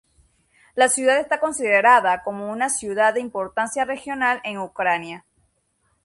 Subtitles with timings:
[0.73, 5.27] La ciudad es considerada como una ciudad de importancia regional en Ucrania.